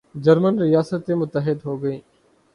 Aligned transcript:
German 0.15 0.55
ریاستیں 0.59 1.15
متحد 1.15 1.65
ہوگئیں 1.65 1.99